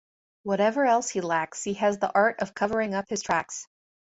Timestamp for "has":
1.75-1.99